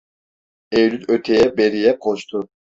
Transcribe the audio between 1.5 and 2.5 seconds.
beriye koştu.